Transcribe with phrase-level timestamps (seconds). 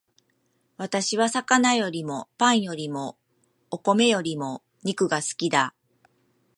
[0.77, 3.19] 私は魚よりもパンよりも
[3.69, 5.75] お米よりも肉が好きだ